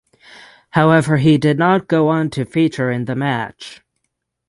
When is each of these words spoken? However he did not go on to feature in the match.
However 0.71 1.17
he 1.17 1.37
did 1.37 1.59
not 1.59 1.87
go 1.87 2.07
on 2.09 2.31
to 2.31 2.43
feature 2.43 2.89
in 2.89 3.05
the 3.05 3.13
match. 3.15 3.83